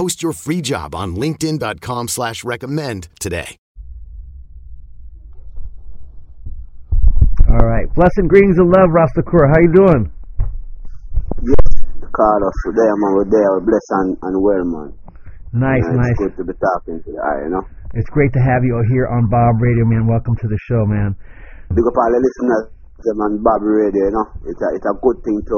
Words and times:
Post 0.00 0.24
your 0.24 0.32
free 0.32 0.64
job 0.64 0.96
on 0.96 1.12
linkedin.com 1.12 2.08
slash 2.08 2.40
recommend 2.40 3.12
today. 3.20 3.60
All 7.44 7.60
right. 7.60 7.84
Blessing 7.92 8.24
greetings 8.24 8.56
and 8.56 8.72
love, 8.72 8.88
Rastakura. 8.96 9.52
How 9.52 9.60
you 9.60 9.72
doing? 9.76 10.02
Yes, 11.44 11.68
Carlos. 12.16 12.56
There, 12.64 12.96
man. 12.96 13.12
We're 13.12 13.28
there. 13.28 13.60
We're 13.60 13.68
blessed 13.68 13.92
and, 14.00 14.16
and 14.24 14.40
well, 14.40 14.64
man. 14.64 14.88
Nice, 15.52 15.84
Yeah, 15.84 16.00
nice. 16.00 16.16
It's 16.16 16.32
good 16.32 16.36
to 16.40 16.44
be 16.48 16.56
talking 16.56 16.96
to 17.04 17.10
you, 17.12 17.20
eye, 17.20 17.44
you 17.44 17.50
know. 17.52 17.64
It's 17.92 18.08
great 18.08 18.32
to 18.32 18.40
have 18.40 18.64
you 18.64 18.80
here 18.96 19.04
on 19.04 19.28
Bob 19.28 19.60
Radio, 19.60 19.84
man. 19.84 20.08
Welcome 20.08 20.32
to 20.32 20.48
the 20.48 20.58
show, 20.64 20.80
man. 20.88 21.12
Big 21.76 21.84
up 21.84 21.92
all 22.00 22.08
the 22.08 22.24
listeners, 22.24 22.72
them 23.04 23.20
on 23.20 23.44
Bob 23.44 23.60
Radio, 23.60 24.08
you 24.08 24.16
know. 24.16 24.48
It's 24.48 24.62
a, 24.64 24.68
it's 24.80 24.88
a 24.88 24.96
good 24.96 25.20
thing 25.28 25.44
to 25.44 25.56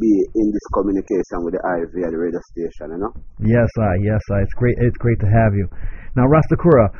be 0.00 0.14
in 0.34 0.46
this 0.50 0.66
communication 0.72 1.44
with 1.44 1.54
the 1.58 1.62
IV 1.62 1.92
at 2.06 2.10
the 2.14 2.18
radio 2.18 2.40
station, 2.54 2.94
you 2.94 3.00
know. 3.02 3.12
Yes, 3.42 3.68
I, 3.78 3.92
yes, 4.02 4.22
I. 4.32 4.42
It's 4.46 4.56
great. 4.56 4.76
It's 4.78 4.96
great 4.98 5.18
to 5.20 5.28
have 5.28 5.52
you. 5.54 5.66
Now, 6.16 6.26
Rastakura, 6.26 6.90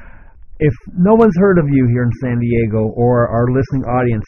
if 0.59 0.75
no 0.99 1.15
one's 1.15 1.35
heard 1.39 1.59
of 1.59 1.67
you 1.71 1.87
here 1.91 2.03
in 2.03 2.13
San 2.23 2.39
Diego 2.39 2.91
or 2.95 3.31
our 3.31 3.47
listening 3.55 3.87
audience, 3.87 4.27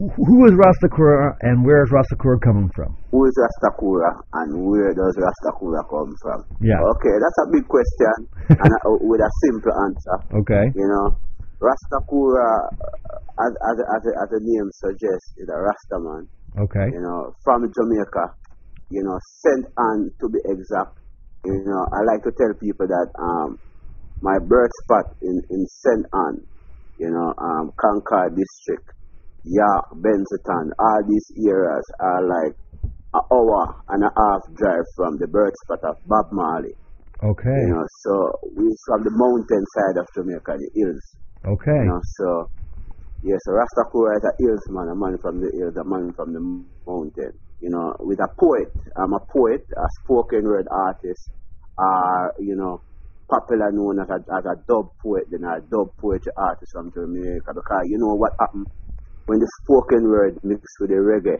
who 0.00 0.46
is 0.48 0.52
Rastakura 0.56 1.36
and 1.44 1.64
where 1.64 1.84
is 1.84 1.90
Rastakura 1.92 2.40
coming 2.40 2.70
from? 2.74 2.96
Who 3.12 3.24
is 3.28 3.36
Rastakura 3.36 4.08
and 4.32 4.64
where 4.64 4.92
does 4.96 5.12
Rastakura 5.20 5.84
come 5.92 6.12
from? 6.22 6.40
Yeah. 6.60 6.80
Okay, 6.96 7.16
that's 7.20 7.40
a 7.44 7.48
big 7.52 7.68
question 7.68 8.16
and 8.48 8.72
uh, 8.72 8.96
with 9.04 9.20
a 9.20 9.30
simple 9.44 9.72
answer. 9.84 10.16
Okay. 10.40 10.72
You 10.72 10.88
know, 10.88 11.16
Rastakura, 11.60 12.48
uh, 12.72 13.44
as, 13.44 13.52
as, 13.52 13.76
as, 13.76 14.02
as 14.24 14.28
the 14.32 14.40
name 14.40 14.68
suggests, 14.72 15.36
is 15.36 15.48
a 15.52 15.58
Rastaman. 15.60 16.24
Okay. 16.58 16.90
you 16.92 17.00
know, 17.00 17.34
from 17.44 17.62
Jamaica, 17.62 18.34
you 18.90 19.02
know, 19.04 19.18
St. 19.22 19.66
Ann 19.78 20.10
to 20.20 20.28
be 20.28 20.38
exact. 20.44 20.98
You 21.44 21.62
know, 21.64 21.86
I 21.94 22.02
like 22.04 22.22
to 22.24 22.32
tell 22.36 22.52
people 22.58 22.86
that 22.86 23.08
um, 23.18 23.58
my 24.20 24.36
birth 24.38 24.70
spot 24.84 25.16
in, 25.22 25.40
in 25.48 25.66
St. 25.66 26.04
Ann, 26.12 26.46
you 26.98 27.08
know, 27.08 27.32
um, 27.38 27.72
Concord 27.80 28.36
district, 28.36 28.92
York, 29.44 29.86
Benson, 29.94 30.72
all 30.78 31.00
these 31.08 31.32
areas 31.48 31.86
are 32.00 32.22
like 32.26 32.56
an 33.14 33.22
hour 33.32 33.82
and 33.88 34.04
a 34.04 34.10
half 34.12 34.42
drive 34.54 34.84
from 34.96 35.16
the 35.18 35.28
birth 35.28 35.54
spot 35.64 35.80
of 35.84 35.96
Bob 36.06 36.26
Marley. 36.32 36.74
Okay. 37.22 37.60
You 37.62 37.72
know, 37.72 37.84
so 38.04 38.12
we're 38.56 38.76
from 38.86 39.04
the 39.04 39.12
mountain 39.12 39.64
side 39.76 39.96
of 40.00 40.06
Jamaica, 40.14 40.56
the 40.58 40.70
hills. 40.74 41.16
Okay. 41.44 41.78
You 41.78 41.88
know, 41.88 42.00
so 42.02 42.50
yes, 43.22 43.40
Rastakura 43.48 44.16
is 44.16 44.24
a 44.24 44.32
hills 44.38 44.66
man, 44.70 44.88
a 44.88 44.96
man 44.96 45.18
from 45.20 45.40
the 45.40 45.50
hills, 45.52 45.76
a 45.76 45.84
man 45.84 46.12
from 46.14 46.32
the 46.32 46.40
mountain. 46.86 47.32
You 47.60 47.70
know, 47.70 47.94
with 48.00 48.18
a 48.20 48.28
poet, 48.38 48.72
I'm 48.96 49.12
a 49.12 49.20
poet, 49.20 49.60
a 49.76 49.86
spoken 50.02 50.44
word 50.44 50.66
artist, 50.70 51.30
uh, 51.76 52.32
you 52.38 52.56
know, 52.56 52.82
popular 53.28 53.70
known 53.70 54.00
as 54.00 54.08
a, 54.08 54.18
as 54.32 54.44
a 54.44 54.56
dub 54.66 54.88
poet, 55.02 55.24
then 55.30 55.44
a 55.44 55.60
dub 55.60 55.92
poetry 56.00 56.32
artist 56.36 56.72
from 56.72 56.90
Jamaica. 56.92 57.52
Because 57.52 57.84
you 57.84 57.98
know 57.98 58.14
what 58.16 58.32
happened 58.40 58.66
when 59.26 59.38
the 59.38 59.48
spoken 59.62 60.08
word 60.08 60.34
mixed 60.42 60.76
with 60.80 60.90
the 60.90 60.96
reggae, 60.96 61.38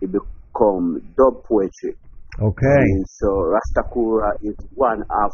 it 0.00 0.10
become 0.10 1.02
dub 1.16 1.44
poetry. 1.44 1.92
Okay. 2.40 2.80
And 2.80 3.04
so 3.08 3.28
Rastakura 3.52 4.40
is 4.42 4.56
one 4.72 5.02
of 5.02 5.30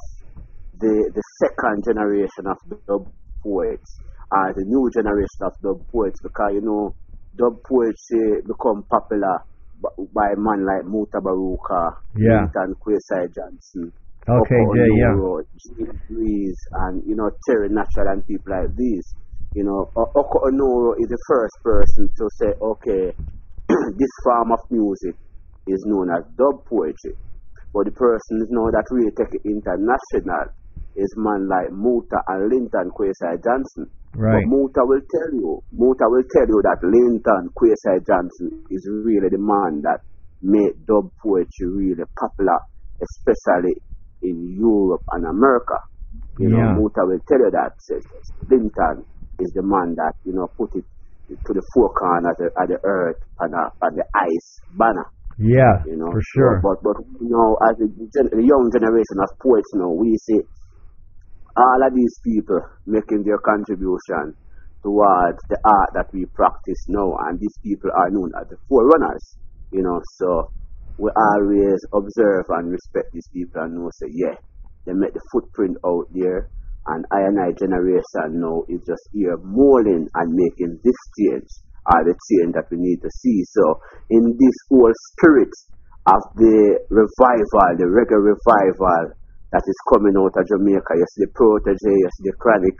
the 0.78 1.10
the 1.14 1.22
second 1.38 1.84
generation 1.86 2.46
of 2.46 2.58
dub 2.88 3.06
poets, 3.42 4.00
uh, 4.32 4.50
the 4.56 4.64
new 4.64 4.88
generation 4.90 5.44
of 5.44 5.52
dub 5.62 5.80
poets, 5.92 6.18
because 6.22 6.52
you 6.54 6.62
know 6.64 6.94
dub 7.36 7.60
poetry 7.68 8.40
become 8.48 8.84
popular 8.90 9.44
b- 9.76 10.08
by 10.14 10.32
man 10.36 10.64
like 10.64 10.84
Mutabaruka, 10.88 11.92
Yeah. 12.16 12.46
and 12.54 12.74
Kwesi 12.80 13.28
Johnson. 13.34 13.92
Okay, 14.28 14.62
yeah, 14.74 14.88
yeah. 14.96 15.14
Breeze, 16.08 16.60
and 16.86 17.02
you 17.06 17.16
know 17.16 17.30
Cherry 17.46 17.68
Natural 17.68 18.12
and 18.12 18.26
people 18.26 18.52
like 18.54 18.74
these. 18.76 19.04
You 19.54 19.64
know, 19.64 19.90
Oku 19.96 20.38
Onuora 20.48 20.96
is 20.96 21.08
the 21.12 21.18
first 21.28 21.56
person 21.62 22.08
to 22.08 22.24
say, 22.40 22.50
okay, 22.62 23.12
this 24.00 24.14
form 24.24 24.52
of 24.52 24.60
music 24.70 25.14
is 25.66 25.84
known 25.86 26.08
as 26.10 26.24
dub 26.38 26.64
poetry. 26.68 27.12
But 27.74 27.86
the 27.86 27.92
persons 27.92 28.48
know 28.50 28.70
that 28.70 28.84
really 28.90 29.12
take 29.16 29.32
it 29.34 29.42
international 29.44 30.52
is 30.96 31.12
man 31.16 31.48
like 31.48 31.72
Muta 31.72 32.20
and 32.28 32.48
Linton 32.48 32.90
Kwesi 32.96 33.42
Johnson. 33.44 33.90
Right. 34.14 34.44
But 34.44 34.50
Muta 34.50 34.82
will 34.84 35.00
tell 35.08 35.32
you, 35.32 35.60
Muta 35.72 36.04
will 36.08 36.24
tell 36.30 36.46
you 36.48 36.60
that 36.64 36.80
Linton 36.84 37.50
Kwesi 37.56 38.04
Johnson 38.06 38.50
is 38.70 38.88
really 38.90 39.28
the 39.30 39.38
man 39.40 39.82
that 39.82 40.00
made 40.42 40.84
dub 40.86 41.08
poetry 41.22 41.68
really 41.68 42.04
popular, 42.18 42.58
especially 43.00 43.74
in 44.22 44.56
Europe 44.58 45.02
and 45.12 45.24
America. 45.26 45.78
You 46.38 46.50
Yeah. 46.50 46.74
know, 46.74 46.82
Muta 46.82 47.02
will 47.06 47.20
tell 47.28 47.40
you 47.40 47.50
that 47.52 47.72
says 47.78 48.04
Linton 48.50 49.04
is 49.40 49.52
the 49.54 49.62
man 49.62 49.94
that, 49.96 50.14
you 50.24 50.32
know, 50.34 50.48
put 50.56 50.70
it 50.76 50.84
to 51.30 51.52
the 51.54 51.62
four 51.72 51.88
corners 51.94 52.36
of, 52.40 52.52
of 52.60 52.68
the 52.68 52.78
earth 52.84 53.16
and, 53.40 53.54
uh, 53.54 53.70
and 53.82 53.96
the 53.96 54.04
ice 54.14 54.60
banner. 54.68 55.06
Yeah, 55.38 55.82
You 55.86 55.96
know, 55.96 56.12
for 56.12 56.20
sure. 56.22 56.60
But 56.62 56.82
but 56.84 56.96
you 57.20 57.30
know, 57.32 57.56
as 57.66 57.74
the, 57.80 57.88
the 57.88 58.44
young 58.44 58.70
generation 58.70 59.18
of 59.24 59.30
poets, 59.42 59.70
you 59.74 59.80
know, 59.80 59.90
we 59.96 60.14
see 60.20 60.38
all 61.56 61.80
of 61.86 61.94
these 61.94 62.16
people 62.24 62.60
making 62.86 63.24
their 63.24 63.38
contribution 63.38 64.34
towards 64.82 65.38
the 65.48 65.58
art 65.64 65.90
that 65.94 66.10
we 66.12 66.26
practice 66.34 66.84
now, 66.88 67.14
and 67.28 67.38
these 67.38 67.56
people 67.62 67.90
are 67.94 68.10
known 68.10 68.32
as 68.40 68.48
the 68.48 68.56
forerunners. 68.68 69.36
You 69.70 69.82
know, 69.82 70.00
so 70.18 70.50
we 70.98 71.10
always 71.16 71.80
observe 71.94 72.44
and 72.50 72.70
respect 72.70 73.08
these 73.12 73.28
people 73.32 73.62
and 73.62 73.74
know, 73.74 73.90
say, 73.94 74.10
yeah, 74.10 74.36
they 74.86 74.92
make 74.92 75.14
the 75.14 75.22
footprint 75.32 75.76
out 75.86 76.06
there, 76.12 76.50
and 76.86 77.04
I 77.12 77.20
and 77.30 77.38
I 77.38 77.52
generation 77.54 78.42
now 78.42 78.64
is 78.68 78.82
just 78.86 79.08
here 79.12 79.38
molding 79.42 80.08
and 80.14 80.28
making 80.34 80.80
this 80.82 81.00
change, 81.18 81.48
are 81.86 82.04
the 82.04 82.14
change 82.30 82.54
that 82.54 82.66
we 82.70 82.78
need 82.78 83.00
to 83.02 83.10
see. 83.10 83.42
So, 83.46 83.80
in 84.10 84.36
this 84.38 84.56
whole 84.68 84.92
spirit 85.14 85.54
of 86.06 86.22
the 86.34 86.82
revival, 86.90 87.78
the 87.78 87.86
reggae 87.86 88.18
revival 88.18 89.14
that 89.52 89.64
is 89.68 89.78
coming 89.92 90.16
out 90.16 90.32
of 90.32 90.44
Jamaica, 90.48 90.92
you 90.96 91.06
see 91.12 91.24
the 91.28 91.32
Protoje, 91.36 91.92
you 91.92 92.10
see 92.16 92.24
the 92.28 92.36
Chronixx, 92.40 92.78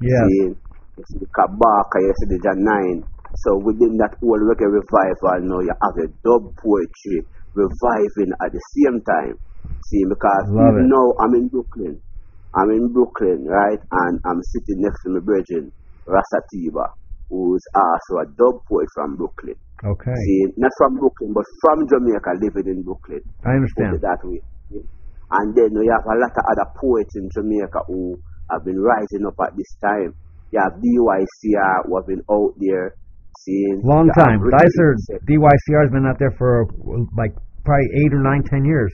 Yeah. 0.00 0.20
see, 0.28 0.52
you 0.52 1.04
see 1.08 1.18
the 1.20 1.30
Kabaka, 1.32 1.96
you 2.04 2.12
see 2.20 2.28
the 2.36 2.40
Jah9. 2.44 3.04
So 3.40 3.56
within 3.64 3.96
that 4.04 4.16
whole 4.20 4.38
reggae 4.40 4.68
revival 4.68 5.40
now 5.48 5.60
you 5.64 5.72
have 5.72 5.96
a 5.96 6.08
dub 6.22 6.52
poetry 6.60 7.24
reviving 7.56 8.32
at 8.44 8.52
the 8.52 8.62
same 8.76 9.00
time. 9.02 9.36
See, 9.84 10.04
because 10.08 10.46
Love 10.52 10.76
it. 10.76 10.86
now 10.86 11.06
I'm 11.24 11.34
in 11.34 11.48
Brooklyn. 11.48 12.02
I'm 12.54 12.70
in 12.70 12.92
Brooklyn, 12.92 13.46
right? 13.48 13.78
And 13.80 14.20
I'm 14.26 14.42
sitting 14.42 14.82
next 14.82 15.00
to 15.06 15.10
my 15.16 15.20
virgin, 15.24 15.72
Rasatiba, 16.06 16.92
who's 17.30 17.62
also 17.74 18.20
a 18.22 18.26
dub 18.36 18.60
poet 18.68 18.88
from 18.94 19.16
Brooklyn. 19.16 19.56
Okay. 19.84 20.12
See, 20.12 20.44
not 20.58 20.72
from 20.76 20.98
Brooklyn, 20.98 21.32
but 21.32 21.46
from 21.62 21.86
Jamaica, 21.88 22.36
living 22.42 22.68
in 22.76 22.82
Brooklyn. 22.82 23.22
I 23.46 23.56
understand. 23.56 23.94
it 23.96 24.02
that 24.02 24.20
way. 24.24 24.42
And 25.30 25.54
then 25.54 25.70
we 25.78 25.86
have 25.86 26.04
a 26.06 26.16
lot 26.18 26.34
of 26.34 26.44
other 26.50 26.68
poets 26.74 27.14
in 27.14 27.30
Jamaica 27.30 27.86
who 27.86 28.18
have 28.50 28.64
been 28.64 28.80
rising 28.80 29.26
up 29.26 29.38
at 29.46 29.54
this 29.56 29.70
time. 29.78 30.14
You 30.50 30.58
have 30.58 30.74
DYCR 30.82 31.86
who 31.86 31.94
have 31.94 32.06
been 32.06 32.22
out 32.26 32.54
there 32.58 32.94
seeing. 33.38 33.80
Long 33.84 34.10
time. 34.18 34.42
Dicer, 34.42 34.90
DYCR 35.22 35.82
has 35.86 35.92
been 35.94 36.06
out 36.06 36.18
there 36.18 36.34
for 36.36 36.66
like 37.16 37.30
probably 37.62 37.86
eight 38.02 38.12
or 38.12 38.22
nine, 38.22 38.42
ten 38.42 38.64
years. 38.64 38.90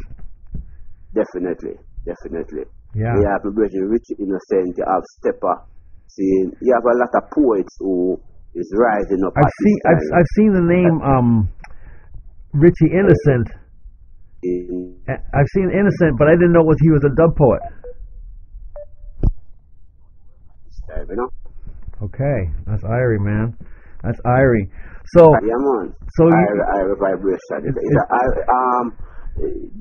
Definitely, 1.17 1.81
definitely. 2.05 2.69
Yeah. 2.93 3.17
You 3.17 3.25
have 3.33 3.41
Virgin 3.49 3.89
Richie 3.89 4.21
Innocent, 4.21 4.77
you 4.77 4.85
have 4.85 5.03
Stepper, 5.21 5.65
See, 6.09 6.49
you 6.63 6.73
have 6.73 6.85
a 6.85 6.97
lot 6.97 7.13
of 7.13 7.31
poets 7.35 7.77
who 7.81 8.19
is 8.55 8.73
rising 8.79 9.21
up. 9.27 9.35
I've 9.37 9.45
at 9.45 9.53
seen 9.61 9.77
this 9.77 9.91
I've. 9.91 10.19
I've 10.19 10.31
seen 10.37 10.51
the 10.55 10.65
name 10.65 10.95
um 11.03 11.49
Richie 12.55 12.93
Innocent. 12.95 13.49
I've 15.35 15.51
seen 15.55 15.71
Innocent, 15.71 16.19
but 16.19 16.29
I 16.29 16.35
didn't 16.35 16.53
know 16.53 16.63
was 16.63 16.77
he 16.81 16.91
was 16.91 17.05
a 17.05 17.13
dub 17.15 17.37
poet. 17.37 17.63
this 20.65 20.79
time, 20.89 21.07
you 21.11 21.17
know. 21.17 21.31
Okay, 22.03 22.39
that's 22.67 22.83
Irie, 22.85 23.21
man. 23.21 23.57
That's 24.03 24.21
Irie. 24.27 24.69
So 25.17 25.23
Yeah, 25.43 25.57
man. 25.57 25.95
so 26.19 26.23
you, 26.29 26.35
I, 26.35 26.79
I 26.79 26.95
vibration. 26.99 27.59
It's, 27.65 27.77
It's- 27.77 27.85
it's 27.87 27.99
a, 28.11 28.23
um, 28.53 28.87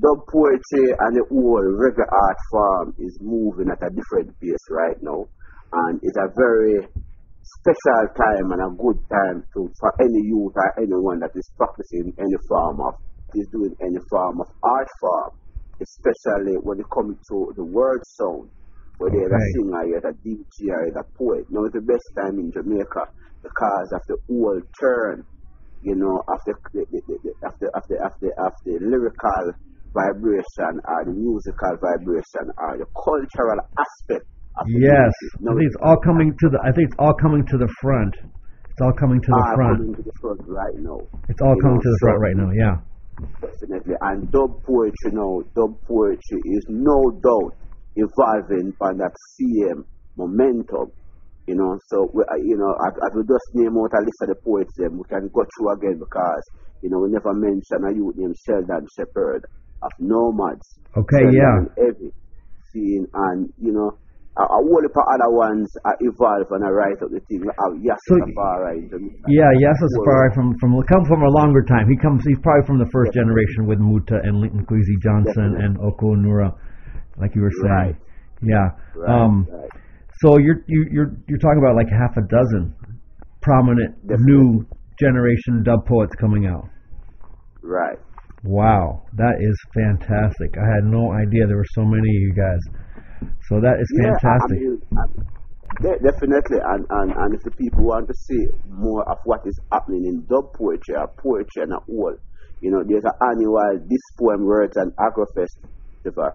dub 0.00 0.20
poetry 0.30 0.86
and 0.92 1.12
the 1.16 1.24
whole 1.30 1.64
reggae 1.80 2.04
art 2.08 2.38
form 2.50 2.94
is 2.98 3.18
moving 3.20 3.68
at 3.72 3.80
a 3.82 3.90
different 3.90 4.32
pace 4.40 4.66
right 4.70 4.96
now, 5.02 5.24
and 5.72 5.98
it's 6.02 6.16
a 6.16 6.28
very 6.36 6.86
special 7.42 8.02
time 8.18 8.50
and 8.52 8.60
a 8.62 8.70
good 8.76 8.98
time 9.08 9.38
to 9.54 9.70
for 9.80 9.90
any 10.00 10.20
youth 10.28 10.52
or 10.56 10.70
anyone 10.82 11.20
that 11.20 11.30
is 11.34 11.46
practicing 11.56 12.12
any 12.18 12.36
form 12.48 12.80
of 12.80 12.94
is 13.40 13.48
doing 13.52 13.74
any 13.80 13.98
form 14.10 14.40
of 14.40 14.48
art 14.62 14.88
form, 15.00 15.30
especially 15.80 16.56
when 16.62 16.80
it 16.80 16.86
comes 16.92 17.16
to 17.30 17.52
the 17.56 17.64
word 17.64 18.00
sound. 18.04 18.48
Whether 18.98 19.16
you're 19.16 19.28
a 19.28 19.36
Okay. 19.36 19.52
singer, 19.60 19.82
you're 19.86 20.08
a 20.08 20.14
DJ, 20.24 20.44
you're 20.60 20.98
a 20.98 21.04
poet. 21.18 21.44
Now 21.50 21.64
it's 21.68 21.74
the 21.76 21.84
best 21.84 22.08
time 22.16 22.38
in 22.40 22.50
Jamaica 22.50 23.02
because 23.44 23.88
of 23.92 24.00
the 24.08 24.16
whole 24.28 24.60
turn 24.80 25.24
you 25.82 25.94
know, 25.94 26.18
after 26.32 26.56
the, 26.72 26.82
the, 26.90 27.00
the, 27.06 27.16
the, 27.22 27.30
of 27.46 27.52
the, 27.60 27.68
of 27.76 27.82
the, 27.88 27.96
of 28.02 28.12
the, 28.24 28.30
of 28.42 28.52
the 28.64 28.74
lyrical 28.80 29.44
vibration 29.94 30.72
or 30.82 31.00
the 31.04 31.12
musical 31.14 31.72
vibration 31.78 32.44
or 32.58 32.80
the 32.80 32.88
cultural 32.96 33.60
aspect 33.76 34.24
of 34.56 34.64
the 34.66 34.80
yes. 34.80 35.12
I 35.46 35.52
think 35.52 35.68
it's 35.68 35.76
all 35.84 36.00
coming 36.00 36.32
to 36.32 36.46
the 36.48 36.58
I 36.64 36.72
think 36.72 36.88
it's 36.90 36.98
all 36.98 37.14
coming 37.20 37.44
to 37.44 37.56
the 37.60 37.68
front. 37.84 38.14
It's 38.24 38.80
all 38.82 38.96
coming 38.98 39.20
to 39.20 39.30
the 39.30 39.44
front. 39.54 39.78
coming 39.78 39.94
to 39.94 40.02
the 40.02 40.16
front 40.20 40.40
right 40.48 40.76
now. 40.80 41.00
It's 41.28 41.40
all 41.44 41.54
you 41.54 41.62
coming 41.62 41.76
know, 41.76 41.86
to 41.86 41.90
the 41.92 41.98
so- 42.00 42.04
front 42.08 42.18
right 42.24 42.36
now. 42.40 42.50
Yeah. 42.56 42.74
Definitely. 43.40 43.94
And 44.00 44.30
dub 44.30 44.62
poetry 44.64 45.12
now, 45.12 45.40
dub 45.54 45.76
poetry 45.86 46.40
is 46.44 46.66
no 46.68 47.10
doubt 47.22 47.56
evolving 47.96 48.72
on 48.80 48.98
that 48.98 49.16
same 49.36 49.84
momentum. 50.16 50.92
You 51.46 51.54
know, 51.54 51.78
so 51.86 52.10
we, 52.12 52.24
uh, 52.24 52.36
you 52.42 52.56
know, 52.58 52.74
as, 52.86 52.92
as 53.06 53.12
we 53.14 53.22
just 53.22 53.48
name 53.54 53.78
out 53.78 53.94
a 53.94 54.02
list 54.02 54.20
of 54.22 54.28
the 54.28 54.38
poets, 54.42 54.74
them 54.76 54.98
we 54.98 55.04
can 55.08 55.30
go 55.32 55.46
through 55.46 55.72
again 55.78 55.98
because 55.98 56.42
you 56.82 56.90
know 56.90 56.98
we 56.98 57.08
never 57.10 57.32
mention 57.32 57.86
a 57.86 57.94
youth 57.94 58.16
named 58.16 58.34
Sheldon 58.44 58.84
Shepherd 58.96 59.46
of 59.80 59.92
No-Maddz. 60.00 60.66
Okay, 60.96 61.22
Sheldon 61.22 61.70
yeah. 61.78 61.84
Heavy, 61.84 62.10
seeing 62.72 63.06
and 63.14 63.48
you 63.58 63.72
know. 63.72 63.96
A, 64.36 64.44
whole 64.44 64.84
other 64.84 65.32
ones 65.32 65.64
are 65.88 65.96
evolve 66.00 66.44
and 66.52 66.62
are 66.64 66.74
right 66.76 66.92
up 67.00 67.08
the 67.08 67.20
thing. 67.24 67.40
Have 67.40 67.72
Yasser 67.80 67.96
So- 68.04 68.20
Safari. 68.20 68.84
Yeah, 69.32 69.48
Whole 69.48 69.88
Safari 69.96 70.28
from 70.34 70.52
from 70.60 70.76
come 70.92 71.04
from 71.08 71.22
a 71.22 71.30
longer 71.40 71.62
time. 71.64 71.88
He 71.88 71.96
comes. 71.96 72.20
He's 72.28 72.38
probably 72.44 72.66
from 72.66 72.78
the 72.78 72.88
first 72.92 73.12
generation 73.16 73.64
with 73.66 73.78
Muta 73.80 74.20
and 74.22 74.36
Linton 74.36 74.66
Kwesi 74.68 74.96
Johnson 75.02 75.56
Definitely. 75.56 75.64
and 75.64 75.72
Oku 75.80 76.12
Onuora, 76.16 76.52
like 77.16 77.34
you 77.34 77.42
were 77.42 77.56
saying. 77.64 77.96
Right. 77.96 77.96
Yeah. 78.42 78.68
Right, 78.94 79.08
um. 79.08 79.46
right. 79.48 79.70
So 80.20 80.38
you're 80.38 80.60
you, 80.66 80.84
you're 80.92 81.12
you're 81.28 81.38
talking 81.40 81.58
about 81.58 81.76
like 81.76 81.88
half 81.88 82.16
a 82.16 82.24
dozen 82.28 82.74
prominent 83.42 83.96
Definitely. 84.06 84.26
new 84.32 84.66
generation 85.00 85.62
dub 85.62 85.84
poets 85.86 86.14
coming 86.20 86.46
out. 86.46 86.68
Right. 87.62 87.98
Wow, 88.44 89.02
that 89.16 89.36
is 89.40 89.56
fantastic. 89.74 90.54
I 90.56 90.66
had 90.76 90.84
no 90.84 91.12
idea 91.12 91.46
there 91.46 91.56
were 91.56 91.72
so 91.74 91.84
many 91.84 92.08
of 92.08 92.20
you 92.22 92.32
guys. 92.36 92.60
So 93.48 93.60
that 93.60 93.76
is 93.80 93.86
Yeah, 93.94 94.10
fantastic. 94.22 94.58
I 94.58 94.60
mean, 94.60 94.82
I- 94.96 96.00
definitely, 96.02 96.58
and, 96.62 96.86
and, 96.88 97.08
and 97.12 97.30
if 97.34 97.42
the 97.44 97.50
people 97.58 97.84
want 97.84 98.08
to 98.08 98.14
see 98.14 98.46
more 98.68 99.02
of 99.10 99.18
what 99.24 99.40
is 99.46 99.58
happening 99.72 100.06
in 100.06 100.24
dub 100.26 100.52
poetry 100.54 100.94
or 100.96 101.08
poetry 101.20 101.62
and 101.62 101.72
a 101.72 101.80
whole, 101.86 102.16
you 102.60 102.70
know, 102.70 102.82
there's 102.86 103.04
an 103.04 103.16
annual 103.20 103.78
This 103.86 104.00
Poem 104.18 104.44
Words 104.46 104.76
and 104.76 104.92
Agrofest 104.96 105.52
festival. 106.02 106.32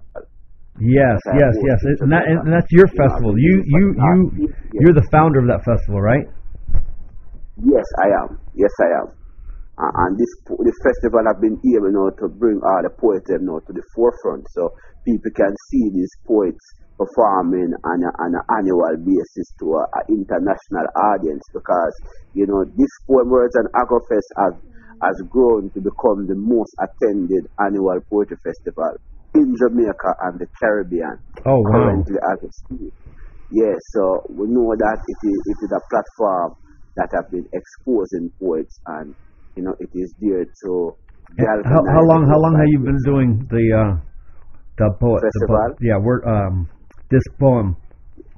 Yes, 0.79 1.19
yes, 1.25 1.53
yes. 1.67 1.79
It- 1.83 2.01
And, 2.01 2.11
that, 2.11 2.23
and 2.27 2.53
that's 2.53 2.71
your 2.71 2.87
festival. 2.87 3.37
You 3.37 3.63
you 3.65 3.83
you 3.97 4.53
you're 4.73 4.93
the 4.93 5.07
founder 5.11 5.39
of 5.39 5.47
that 5.47 5.63
festival, 5.65 6.01
right? 6.01 6.25
Yes, 7.57 7.85
I 7.99 8.07
am. 8.23 8.39
Yes, 8.55 8.71
I 8.81 8.89
am. 9.01 9.20
Uh, 9.79 9.91
and 10.07 10.17
this 10.19 10.31
this 10.65 10.77
festival 10.83 11.23
have 11.27 11.41
been 11.41 11.57
able 11.75 11.91
now 11.91 12.09
to 12.19 12.27
bring 12.29 12.59
all 12.63 12.81
the 12.83 12.91
poets 12.99 13.27
them 13.27 13.45
now 13.47 13.59
to 13.63 13.71
the 13.73 13.83
forefront, 13.95 14.45
so 14.51 14.69
people 15.05 15.31
can 15.35 15.53
see 15.71 15.89
these 15.93 16.11
poets 16.27 16.61
performing 16.99 17.73
on 17.87 17.99
a, 18.03 18.11
on 18.21 18.31
an 18.35 18.45
annual 18.59 18.93
basis 19.01 19.47
to 19.59 19.73
a, 19.79 19.83
a 19.97 20.01
international 20.11 20.85
audience 21.15 21.41
because 21.53 21.95
you 22.33 22.45
know 22.45 22.63
this 22.77 22.93
poem 23.09 23.29
words 23.29 23.55
and 23.55 23.67
agrofest 23.73 24.29
has 24.37 24.53
has 25.01 25.17
grown 25.29 25.71
to 25.73 25.81
become 25.81 26.27
the 26.29 26.37
most 26.37 26.71
attended 26.77 27.47
annual 27.59 27.97
poetry 28.11 28.37
festival 28.43 28.93
in 29.35 29.55
Jamaica 29.57 30.11
and 30.29 30.39
the 30.39 30.47
Caribbean 30.61 31.17
Oh 31.45 31.59
wow. 31.61 32.05
currently 32.05 32.17
as 32.21 32.37
we 32.43 32.49
speak. 32.51 32.93
Yes, 33.49 33.77
so 33.91 34.23
we 34.29 34.47
know 34.47 34.75
that 34.77 34.99
it 35.07 35.19
is 35.27 35.39
it 35.45 35.59
is 35.65 35.71
a 35.75 35.81
platform 35.89 36.53
that 36.97 37.09
have 37.15 37.31
been 37.31 37.45
exposing 37.53 38.31
poets 38.39 38.79
and 38.87 39.15
you 39.55 39.63
know 39.63 39.75
it 39.79 39.89
is 39.93 40.13
there 40.19 40.45
to 40.63 40.95
How, 41.39 41.81
how 41.95 42.03
long 42.11 42.27
how 42.27 42.39
long 42.39 42.53
have 42.59 42.69
you 42.69 42.79
been 42.79 43.01
doing 43.05 43.29
the 43.49 43.63
uh 43.71 43.93
the 44.77 44.89
poet 44.99 45.21
the 45.21 45.75
yeah, 45.81 45.97
word 45.97 46.23
um 46.25 46.67
this 47.09 47.23
poem 47.39 47.75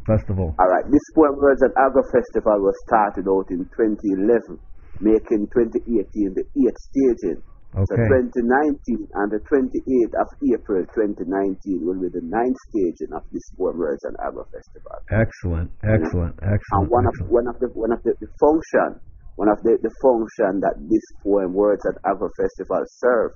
festival. 0.06 0.56
All 0.60 0.70
right, 0.70 0.86
this 0.92 1.06
Poem 1.16 1.36
Words 1.40 1.62
and 1.64 1.74
Agro 1.80 2.04
Festival 2.12 2.60
was 2.60 2.76
started 2.88 3.26
out 3.28 3.48
in 3.52 3.64
2011, 3.72 4.60
making 5.00 5.48
2018 5.52 6.36
the 6.36 6.44
eighth 6.44 6.80
staging. 6.92 7.42
So 7.74 7.98
Okay. 7.98 8.06
2019 8.38 9.10
and 9.18 9.34
the 9.34 9.42
28th 9.50 10.14
of 10.14 10.30
April 10.54 10.86
2019 10.94 11.82
will 11.82 11.98
be 11.98 12.14
the 12.14 12.22
ninth 12.22 12.60
staging 12.70 13.10
of 13.18 13.26
this 13.34 13.50
Poem 13.58 13.82
Words 13.82 14.06
and 14.06 14.14
Agro 14.22 14.46
Festival. 14.54 14.94
Excellent, 15.10 15.74
excellent, 15.82 16.38
excellent. 16.38 16.38
And 16.38 16.54
excellent. 16.54 16.92
one 16.94 17.06
of 17.10 17.16
one 17.34 17.48
of 17.50 17.58
the 17.58 17.70
one 17.74 17.92
of 17.92 18.00
the, 18.06 18.14
the 18.22 18.30
function 18.38 19.02
one 19.36 19.50
of 19.50 19.58
the, 19.64 19.78
the 19.82 19.94
function 20.02 20.62
that 20.62 20.78
this 20.90 21.06
poem 21.26 21.54
words 21.54 21.82
at 21.90 21.98
Agro 22.06 22.30
Festival 22.38 22.84
serve 22.86 23.32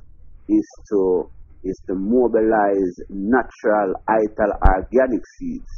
is 0.50 0.68
to 0.94 1.32
is 1.64 1.82
to 1.90 1.96
mobilize 1.98 2.96
natural 3.10 3.98
ital 4.08 4.52
organic 4.62 5.24
seeds, 5.38 5.72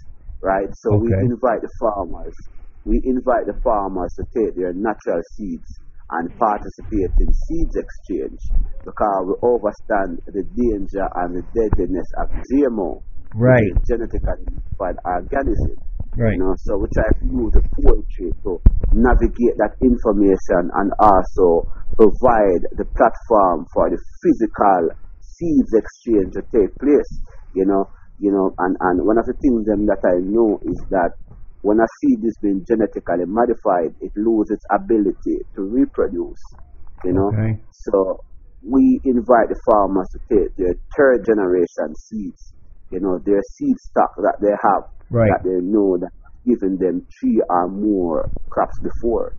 right? 0.44 0.68
So 0.74 1.00
we 1.00 1.10
invite 1.24 1.62
the 1.64 1.72
farmers, 1.80 2.36
we 2.84 3.02
invite 3.06 3.48
the 3.48 3.58
farmers 3.64 4.14
to 4.20 4.24
take 4.36 4.56
their 4.60 4.74
natural 4.76 5.22
seeds 5.40 5.80
and 6.12 6.30
participate 6.38 7.16
in 7.20 7.32
seeds 7.34 7.76
exchange 7.80 8.40
because 8.86 9.24
we 9.28 9.36
understand 9.42 10.20
the 10.28 10.44
danger 10.44 11.08
and 11.16 11.38
the 11.38 11.46
deadliness 11.56 12.10
of 12.20 12.28
GMO, 12.52 13.02
Right. 13.34 13.72
genetically 13.88 14.60
modified 14.80 14.98
organism. 15.06 15.80
Right. 16.16 16.34
You 16.34 16.40
know, 16.40 16.54
so 16.58 16.78
we 16.78 16.88
try 16.94 17.10
to 17.10 17.26
use 17.26 17.54
the 17.54 17.64
poetry 17.82 18.34
to 18.46 18.60
navigate 18.92 19.58
that 19.58 19.76
information 19.82 20.72
and 20.76 20.92
also 21.00 21.68
provide 21.98 22.64
the 22.78 22.86
platform 22.98 23.66
for 23.74 23.90
the 23.90 24.00
physical 24.24 24.90
seeds 25.22 25.72
exchange 25.74 26.34
to 26.34 26.44
take 26.56 26.72
place. 26.80 27.12
You 27.54 27.66
know, 27.66 27.86
you 28.20 28.32
know, 28.32 28.54
and, 28.60 28.78
and 28.82 29.06
one 29.06 29.18
of 29.18 29.26
the 29.26 29.36
things 29.42 29.66
them 29.66 29.86
that 29.88 30.02
I 30.06 30.20
know 30.22 30.60
is 30.64 30.80
that 30.92 31.12
when 31.62 31.80
a 31.80 31.88
seed 32.02 32.20
is 32.24 32.38
being 32.42 32.64
genetically 32.68 33.26
modified, 33.28 33.96
it 34.02 34.12
loses 34.16 34.58
its 34.58 34.66
ability 34.72 35.44
to 35.56 35.62
reproduce. 35.64 36.42
You 37.04 37.14
know, 37.14 37.34
Okay. 37.34 37.62
so 37.72 38.20
we 38.64 39.02
invite 39.06 39.50
the 39.50 39.60
farmers 39.66 40.08
to 40.14 40.20
take 40.32 40.56
their 40.58 40.76
third 40.98 41.26
generation 41.26 41.96
seeds. 41.96 42.54
You 42.92 43.00
know, 43.00 43.20
their 43.24 43.42
seed 43.58 43.78
stock 43.80 44.12
that 44.18 44.38
they 44.42 44.52
have 44.52 44.84
Right. 45.12 45.32
that 45.32 45.42
they 45.44 45.58
know 45.62 45.98
that 45.98 46.12
given 46.46 46.78
them 46.78 47.06
three 47.20 47.42
or 47.50 47.68
more 47.70 48.30
crops 48.50 48.78
before. 48.82 49.34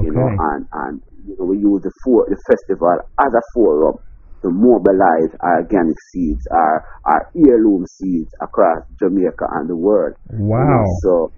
You 0.00 0.12
know, 0.12 0.28
and, 0.38 0.66
and 0.72 1.00
you 1.26 1.36
know, 1.38 1.46
we 1.46 1.58
use 1.58 1.82
the 1.82 1.90
for 2.04 2.26
the 2.28 2.36
festival 2.46 2.98
as 3.18 3.32
a 3.32 3.42
forum 3.54 3.96
to 4.42 4.50
mobilize 4.52 5.32
our 5.40 5.62
organic 5.62 5.96
seeds, 6.12 6.46
our 6.52 6.84
our 7.06 7.22
heirloom 7.34 7.84
seeds 7.86 8.30
across 8.42 8.82
Jamaica 9.00 9.46
and 9.56 9.68
the 9.70 9.76
world. 9.76 10.14
You 10.56 10.66
know, 10.66 10.82
Wow. 10.82 10.84
so 11.02 11.32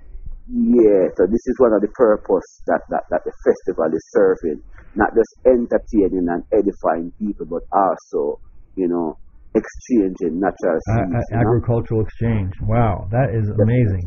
yeah, 0.49 1.09
so 1.17 1.27
this 1.29 1.45
is 1.47 1.57
one 1.59 1.73
of 1.75 1.83
the 1.83 1.93
purpose 1.95 2.63
that, 2.67 2.81
that, 2.89 3.05
that 3.11 3.21
the 3.25 3.33
festival 3.45 3.87
is 3.93 4.05
serving. 4.11 4.61
Not 4.95 5.11
just 5.15 5.31
entertaining 5.47 6.27
and 6.29 6.43
edifying 6.53 7.13
people, 7.21 7.47
but 7.47 7.63
also, 7.73 8.41
you 8.75 8.89
know, 8.89 9.19
exchanging 9.55 10.41
natural 10.41 10.77
A- 10.77 10.93
seeds. 10.93 11.13
a- 11.15 11.25
you 11.31 11.37
know? 11.37 11.41
agricultural 11.41 12.01
exchange. 12.03 12.53
Wow, 12.67 13.09
that 13.11 13.31
is 13.35 13.49
amazing. 13.63 14.03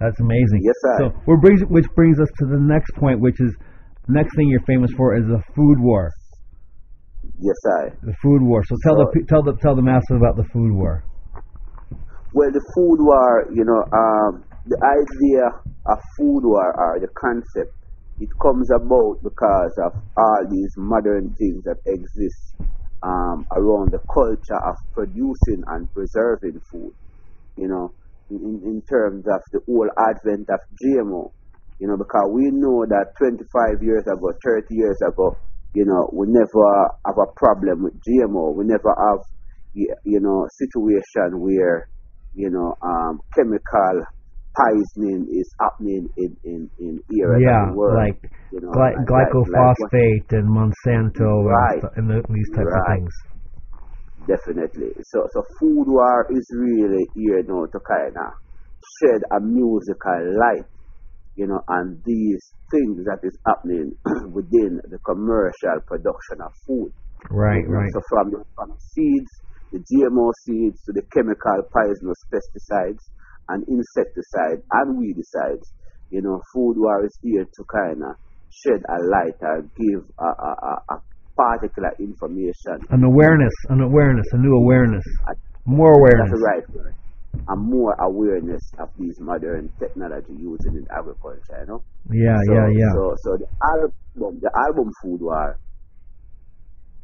That's 0.00 0.18
amazing. 0.20 0.60
Yes, 0.62 0.74
sir. 0.82 0.96
So, 0.98 1.04
which 1.26 1.40
brings 1.40 1.60
which 1.70 1.86
brings 1.94 2.20
us 2.20 2.28
to 2.40 2.46
the 2.46 2.58
next 2.60 2.90
point, 2.96 3.20
which 3.20 3.40
is 3.40 3.54
next 4.08 4.34
thing 4.36 4.48
you're 4.48 4.66
famous 4.66 4.90
for 4.96 5.16
is 5.16 5.24
the 5.26 5.40
food 5.54 5.78
war. 5.80 6.10
Yes, 7.38 7.56
I. 7.80 7.90
The 8.02 8.14
food 8.22 8.42
war. 8.42 8.62
So 8.64 8.76
tell 8.84 8.96
the 8.96 9.06
So- 9.06 9.12
pe- 9.20 9.26
tell 9.28 9.42
the 9.42 9.54
tell 9.62 9.74
the 9.76 9.82
masses 9.82 10.16
about 10.16 10.36
the 10.36 10.44
food 10.52 10.72
war. 10.72 11.04
Well, 12.32 12.50
the 12.50 12.64
food 12.74 12.98
war, 12.98 13.46
you 13.54 13.64
know, 13.64 13.80
um, 13.94 14.42
the 14.66 14.76
idea 14.82 15.46
of 15.86 15.98
food 16.18 16.42
war 16.42 16.66
or 16.76 16.98
the 16.98 17.08
concept, 17.14 17.72
it 18.18 18.28
comes 18.42 18.68
about 18.74 19.22
because 19.22 19.72
of 19.86 19.92
all 20.16 20.42
these 20.50 20.72
modern 20.76 21.32
things 21.38 21.62
that 21.64 21.78
exist 21.86 22.56
um, 23.04 23.44
around 23.52 23.92
the 23.92 24.00
culture 24.12 24.60
of 24.64 24.76
producing 24.94 25.62
and 25.68 25.92
preserving 25.92 26.60
food. 26.72 26.92
You 27.56 27.68
know, 27.68 27.94
in, 28.30 28.62
in 28.64 28.82
terms 28.90 29.24
of 29.28 29.40
the 29.52 29.60
whole 29.66 29.88
advent 30.10 30.48
of 30.50 30.60
GMO. 30.82 31.30
You 31.78 31.88
know, 31.88 31.96
because 31.98 32.30
we 32.32 32.50
know 32.52 32.86
that 32.88 33.12
25 33.18 33.82
years 33.82 34.04
ago, 34.06 34.32
30 34.44 34.66
years 34.70 34.98
ago, 35.06 35.36
you 35.74 35.84
know, 35.84 36.08
we 36.14 36.26
never 36.28 36.88
have 37.06 37.18
a 37.18 37.32
problem 37.36 37.82
with 37.84 37.94
GMO. 38.00 38.54
We 38.56 38.64
never 38.64 38.94
have, 38.94 39.20
you 39.74 40.20
know, 40.20 40.46
situation 40.54 41.40
where, 41.42 41.88
you 42.32 42.50
know, 42.50 42.74
um, 42.80 43.20
chemical 43.36 44.06
poisoning 44.56 45.26
is 45.30 45.48
happening 45.60 46.08
in 46.16 46.30
in 46.44 46.60
in 46.78 46.92
areas 47.20 47.42
yeah, 47.44 47.70
the 47.70 47.76
world. 47.76 47.98
like 47.98 48.20
you 48.52 48.60
know, 48.60 48.70
gly- 48.70 48.94
like- 48.94 49.06
glycophosphate 49.06 50.30
like- 50.30 50.38
and 50.38 50.48
Monsanto 50.48 51.44
Right. 51.44 51.82
and, 51.96 52.10
and 52.10 52.24
these 52.30 52.50
types 52.54 52.70
of 52.74 52.82
things. 52.94 53.14
Definitely. 54.26 54.94
So, 55.10 55.26
so 55.34 55.42
food 55.60 55.86
war 55.88 56.26
is 56.30 56.46
really 56.56 57.04
here 57.14 57.42
now 57.46 57.66
to 57.66 57.78
kind 57.82 58.14
of 58.16 58.32
shed 59.02 59.20
a 59.32 59.40
musical 59.40 60.22
light, 60.38 60.64
you 61.36 61.46
know, 61.46 61.60
on 61.68 62.00
these 62.06 62.40
things 62.70 63.04
that 63.04 63.18
is 63.22 63.36
happening 63.46 63.92
within 64.32 64.80
the 64.88 64.98
commercial 65.04 65.76
production 65.86 66.40
of 66.40 66.52
food. 66.66 66.92
Right, 67.30 67.64
You 67.66 67.72
know, 67.72 67.78
right. 67.80 67.92
So 67.92 68.00
from 68.08 68.30
the 68.30 68.44
from 68.54 68.72
seeds, 68.78 69.32
the 69.72 69.80
GMO 69.82 70.30
seeds 70.46 70.80
to 70.86 70.92
the 70.92 71.02
chemical 71.12 71.58
poisonous 71.74 72.22
pesticides 72.32 73.02
and 73.48 73.64
insecticide 73.68 74.62
and 74.72 74.98
weedicides, 74.98 75.68
you 76.10 76.22
know, 76.22 76.40
food 76.52 76.74
war 76.76 77.04
is 77.04 77.16
here 77.22 77.44
to 77.44 77.64
kind 77.70 78.02
of 78.02 78.16
shed 78.50 78.80
a 78.88 78.98
light 79.10 79.38
and 79.40 79.70
give 79.74 80.04
a, 80.18 80.24
a, 80.24 80.50
a, 80.62 80.94
a 80.94 80.96
particular 81.36 81.90
information 81.98 82.78
An 82.90 83.02
awareness, 83.02 83.52
an 83.68 83.80
awareness, 83.80 84.26
a 84.32 84.38
new 84.38 84.54
awareness, 84.54 85.04
more 85.66 85.92
awareness. 85.92 86.30
That's 86.30 86.42
right 86.42 86.70
word. 86.74 86.94
And 87.48 87.68
more 87.68 87.94
awareness 88.00 88.62
of 88.78 88.88
these 88.96 89.18
modern 89.18 89.68
technology 89.80 90.34
used 90.38 90.64
in 90.66 90.86
agriculture, 90.96 91.58
you 91.60 91.66
know? 91.66 91.82
Yeah, 92.10 92.36
so, 92.46 92.52
yeah, 92.54 92.68
yeah, 92.70 92.92
So, 92.94 93.14
so 93.24 93.30
the 93.36 93.48
album, 93.74 94.38
the 94.40 94.50
album 94.68 94.92
Food 95.02 95.20
War, 95.20 95.58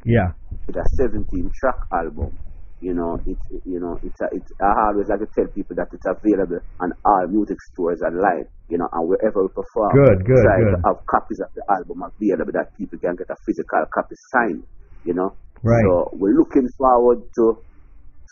yeah. 0.04 0.30
it's 0.68 0.76
a 0.78 0.84
17 1.02 1.26
track 1.58 1.80
album. 1.92 2.38
You 2.80 2.94
know, 2.94 3.20
it's 3.28 3.44
you 3.68 3.78
know, 3.78 4.00
it's 4.02 4.16
a, 4.24 4.28
it's. 4.32 4.48
I 4.56 4.88
always 4.88 5.08
like 5.12 5.20
to 5.20 5.28
tell 5.36 5.48
people 5.52 5.76
that 5.76 5.92
it's 5.92 6.08
available 6.08 6.64
on 6.80 6.92
all 7.04 7.28
music 7.28 7.60
stores 7.72 8.00
online. 8.00 8.48
You 8.72 8.78
know, 8.78 8.88
and 8.92 9.04
wherever 9.04 9.44
we 9.44 9.52
perform. 9.52 9.92
Good, 9.92 10.24
good, 10.24 10.40
try 10.40 10.58
good. 10.64 10.72
to 10.72 10.82
have 10.88 10.98
copies 11.04 11.44
of 11.44 11.52
the 11.52 11.60
album 11.68 12.00
available 12.00 12.56
that 12.56 12.72
people 12.80 12.96
can 12.96 13.16
get 13.20 13.28
a 13.28 13.36
physical 13.44 13.84
copy 13.92 14.16
signed. 14.32 14.64
You 15.04 15.12
know. 15.12 15.36
Right. 15.62 15.84
So 15.84 16.16
we're 16.16 16.32
looking 16.32 16.68
forward 16.80 17.20
to 17.36 17.60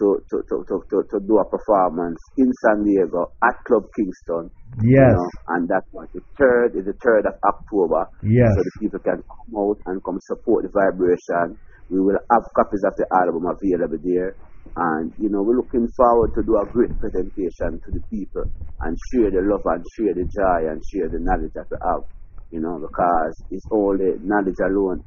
to 0.00 0.07
to 0.31 0.37
to 0.49 0.64
to, 0.64 0.97
to, 1.11 1.17
do 1.26 1.38
a 1.38 1.45
performance 1.45 2.19
in 2.38 2.49
San 2.64 2.85
Diego 2.85 3.33
at 3.43 3.57
Club 3.67 3.85
Kingston. 3.93 4.49
Yes, 4.81 5.12
You 5.12 5.12
know, 5.12 5.28
and 5.49 5.69
that 5.69 5.85
was 5.93 6.09
the 6.14 6.23
third 6.38 6.73
is 6.78 6.87
the 6.87 6.97
third 7.02 7.26
of 7.26 7.35
October. 7.45 8.07
yes. 8.23 8.49
So 8.57 8.62
the 8.62 8.73
people 8.81 9.00
can 9.00 9.21
come 9.26 9.52
out 9.59 9.78
and 9.87 10.02
come 10.05 10.19
support 10.23 10.64
the 10.64 10.71
vibration. 10.73 11.59
We 11.88 12.00
will 12.00 12.18
have 12.30 12.45
copies 12.57 12.85
of 12.85 12.95
the 12.97 13.07
album 13.25 13.49
available 13.49 13.99
there. 14.02 14.37
And 14.76 15.12
you 15.18 15.28
know, 15.28 15.42
we're 15.42 15.57
looking 15.57 15.88
forward 15.97 16.30
to 16.37 16.42
do 16.45 16.57
a 16.57 16.68
great 16.71 16.92
presentation 16.99 17.80
to 17.83 17.88
the 17.90 18.02
people 18.12 18.45
and 18.83 18.97
share 19.11 19.30
the 19.30 19.42
love 19.42 19.64
and 19.66 19.83
share 19.97 20.14
the 20.14 20.28
joy 20.28 20.71
and 20.71 20.78
share 20.85 21.09
the 21.09 21.18
knowledge 21.18 21.52
that 21.54 21.66
we 21.71 21.76
have. 21.83 22.04
You 22.50 22.61
know, 22.61 22.80
because 22.80 23.35
it's 23.50 23.66
only 23.73 24.16
knowledge 24.23 24.61
alone 24.64 25.04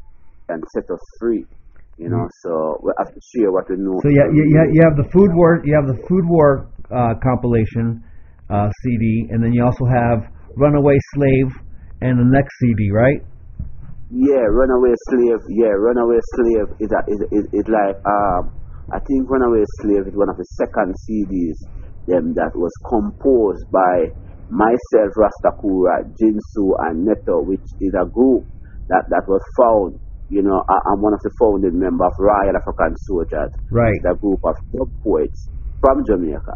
can 0.50 0.62
set 0.74 0.90
us 0.92 1.02
free. 1.20 1.46
You 1.98 2.10
know, 2.10 2.26
so 2.42 2.82
we 2.84 2.92
have 2.98 3.14
to 3.14 3.22
share 3.22 3.52
what 3.52 3.70
we 3.70 3.78
know. 3.78 4.00
So 4.02 4.10
yeah, 4.10 4.26
you, 4.34 4.44
you, 4.50 4.60
you 4.74 4.82
have 4.84 4.98
the 4.98 5.08
food 5.14 5.30
war, 5.38 5.62
you 5.64 5.76
have 5.78 5.86
the 5.86 6.02
food 6.10 6.26
war 6.26 6.74
uh, 6.90 7.14
compilation 7.22 8.04
uh, 8.50 8.70
CD, 8.82 9.28
and 9.30 9.44
then 9.44 9.54
you 9.54 9.64
also 9.64 9.86
have 9.86 10.26
Runaway 10.58 10.98
Slave 11.14 11.50
and 12.02 12.18
the 12.18 12.26
next 12.26 12.58
CD, 12.60 12.90
right? 12.92 13.22
Yeah, 14.12 14.44
Runaway 14.44 14.92
Slave. 15.08 15.40
Yeah, 15.56 15.72
Runaway 15.72 16.20
Slave 16.36 16.68
is 16.84 16.92
a, 16.92 17.02
is 17.08 17.22
is, 17.32 17.46
is 17.64 17.68
like 17.72 17.96
um 18.04 18.52
I 18.92 19.00
think 19.00 19.30
Runaway 19.32 19.64
Slave 19.80 20.08
is 20.12 20.16
one 20.16 20.28
of 20.28 20.36
the 20.36 20.44
second 20.60 20.92
CDs 21.00 21.56
them 22.08 22.34
that 22.36 22.52
was 22.56 22.74
composed 22.90 23.64
by 23.72 24.10
myself, 24.50 25.16
Rastakura, 25.16 26.04
Jinsu, 26.20 26.76
and 26.90 27.06
Neto, 27.06 27.40
which 27.46 27.64
is 27.80 27.94
a 27.96 28.04
group 28.10 28.44
that 28.90 29.08
that 29.10 29.24
was 29.28 29.42
found. 29.56 29.96
You 30.28 30.44
know, 30.44 30.64
I, 30.68 30.76
I'm 30.92 31.02
one 31.02 31.14
of 31.14 31.20
the 31.24 31.32
founding 31.40 31.80
members 31.80 32.08
of 32.08 32.14
Royal 32.20 32.56
African 32.56 32.96
Soldiers. 33.08 33.52
Right. 33.72 34.00
A 34.12 34.16
group 34.16 34.40
of 34.44 34.56
dub 34.76 34.92
poets 35.04 35.48
from 35.80 36.04
Jamaica. 36.08 36.56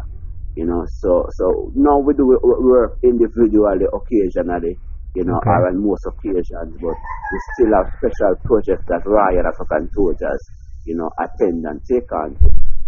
You 0.56 0.64
know, 0.64 0.84
so 0.88 1.24
so 1.36 1.72
now 1.76 2.00
we 2.00 2.12
do 2.14 2.24
work 2.42 2.96
individually, 3.04 3.84
occasionally, 3.92 4.76
you 5.16 5.24
know, 5.24 5.40
Okay. 5.40 5.48
or 5.50 5.68
on 5.72 5.80
most 5.80 6.04
occasions, 6.04 6.76
but 6.76 6.92
we 7.32 7.38
still 7.56 7.72
have 7.72 7.88
special 7.96 8.36
projects 8.44 8.84
that 8.92 9.00
Royal 9.08 9.46
African 9.48 9.88
Soldiers, 9.96 10.42
you 10.84 10.94
know, 10.96 11.08
attend 11.16 11.64
and 11.64 11.80
take 11.88 12.10
on. 12.12 12.36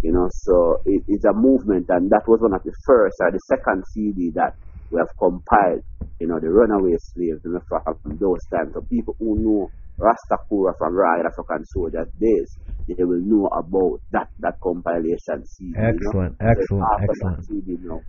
You 0.05 0.13
know, 0.13 0.27
so 0.31 0.77
it, 0.85 1.03
it's 1.09 1.25
a 1.25 1.33
movement, 1.33 1.89
and 1.89 2.07
that 2.13 2.23
was 2.29 2.39
one 2.39 2.53
of 2.53 2.63
the 2.63 2.71
first 2.85 3.17
or 3.19 3.31
the 3.33 3.41
second 3.49 3.83
CD 3.91 4.31
that 4.35 4.53
we 4.93 5.01
have 5.01 5.11
compiled. 5.17 5.83
You 6.21 6.27
know, 6.27 6.39
the 6.39 6.47
runaway 6.53 6.95
slaves, 7.01 7.41
you 7.43 7.51
know, 7.51 7.63
from 7.67 8.15
those 8.21 8.39
times. 8.53 8.71
So 8.77 8.81
people 8.87 9.15
who 9.19 9.35
know 9.41 9.67
Rastakura 9.99 10.71
from 10.77 10.95
Royal 10.95 11.25
African 11.27 11.65
Soldiers 11.65 12.07
days, 12.19 12.49
they 12.87 13.03
will 13.03 13.19
know 13.25 13.47
about 13.51 13.99
that 14.11 14.27
that 14.39 14.55
compilation 14.63 15.43
CD. 15.45 15.73
you 15.75 15.81
know. 15.81 15.89
Excellent, 15.89 16.35
excellent, 16.39 16.85
excellent. 17.03 17.45
CD, 17.45 17.75
you 17.81 17.89
know, 17.89 18.01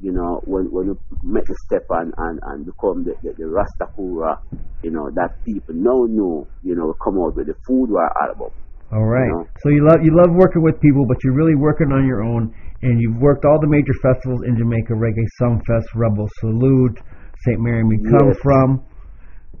you 0.00 0.12
know, 0.12 0.40
when 0.44 0.68
when 0.70 0.86
you 0.86 0.98
make 1.22 1.44
the 1.46 1.56
step 1.66 1.84
and 1.90 2.12
and, 2.18 2.40
and 2.44 2.66
become 2.66 3.04
the, 3.04 3.14
the, 3.22 3.32
the 3.36 3.48
Rastakura, 3.48 4.36
you 4.82 4.90
know, 4.90 5.08
that 5.14 5.40
people 5.44 5.74
now 5.74 6.04
know, 6.08 6.46
you 6.62 6.74
know, 6.76 6.94
come 7.02 7.18
out 7.18 7.36
with 7.36 7.46
the 7.46 7.54
Food 7.66 7.90
War 7.90 8.10
album. 8.22 8.50
All 8.92 9.04
right. 9.04 9.30
know. 9.30 9.46
So 9.64 9.70
you 9.70 9.82
love 9.88 10.04
you 10.04 10.14
love 10.14 10.30
working 10.36 10.62
with 10.62 10.80
people, 10.80 11.06
but 11.08 11.16
you're 11.24 11.34
really 11.34 11.56
working 11.56 11.90
on 11.92 12.06
your 12.06 12.22
own, 12.22 12.54
and 12.82 13.00
you've 13.00 13.20
worked 13.20 13.44
all 13.44 13.58
the 13.60 13.66
major 13.66 13.94
festivals 14.02 14.42
in 14.46 14.56
Jamaica: 14.56 14.92
Reggae 14.94 15.26
Sunfest, 15.40 15.88
Rebel 15.94 16.28
Salute, 16.40 17.00
St. 17.48 17.58
Mary 17.58 17.82
Me 17.82 17.98
Come 18.04 18.28
Yes. 18.28 18.38
From. 18.42 18.84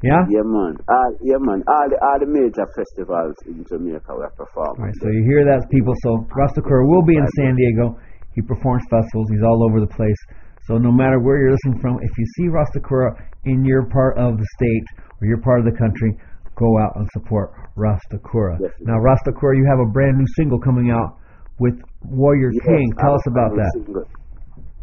Yeah. 0.04 0.22
Yeah, 0.28 0.44
man. 0.44 0.76
All, 0.86 1.10
yeah, 1.24 1.40
man. 1.40 1.64
All 1.66 1.86
the 1.88 1.96
all 1.98 2.18
the 2.20 2.28
major 2.28 2.68
festivals 2.76 3.34
in 3.48 3.64
Jamaica 3.64 4.12
were 4.12 4.30
performed. 4.36 4.78
All 4.78 4.84
right. 4.84 4.94
So 5.00 5.08
you 5.08 5.24
hear 5.24 5.42
that, 5.48 5.66
people. 5.72 5.94
So 6.04 6.28
Rastakura 6.30 6.84
will 6.86 7.02
be 7.02 7.16
in 7.16 7.26
San 7.40 7.56
Diego. 7.56 7.96
He 8.36 8.42
performs 8.44 8.84
festivals. 8.92 9.26
He's 9.32 9.42
all 9.42 9.64
over 9.64 9.80
the 9.80 9.88
place. 9.88 10.20
So 10.68 10.76
no 10.76 10.92
matter 10.92 11.18
where 11.18 11.40
you're 11.40 11.56
listening 11.56 11.80
from, 11.80 11.96
if 12.04 12.12
you 12.18 12.26
see 12.36 12.46
Rastakura 12.52 13.16
in 13.48 13.64
your 13.64 13.88
part 13.88 14.18
of 14.18 14.36
the 14.36 14.46
state 14.60 14.86
or 15.20 15.26
your 15.26 15.40
part 15.40 15.60
of 15.60 15.66
the 15.66 15.76
country, 15.76 16.12
go 16.54 16.68
out 16.78 16.96
and 16.96 17.08
support 17.16 17.50
Rastakura. 17.80 18.60
Definitely. 18.60 18.84
Now, 18.92 19.00
Rastakura, 19.00 19.56
you 19.56 19.64
have 19.64 19.80
a 19.80 19.90
brand 19.90 20.18
new 20.18 20.26
single 20.36 20.60
coming 20.60 20.90
out 20.90 21.16
with 21.58 21.80
Warrior 22.04 22.52
Yes, 22.52 22.66
King. 22.66 22.92
Tell 23.00 23.14
us 23.14 23.26
about 23.26 23.56
that. 23.56 23.72
will 23.74 23.84
sing 23.88 23.96
it. 24.04 24.08